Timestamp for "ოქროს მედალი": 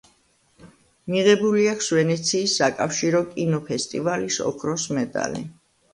4.53-5.45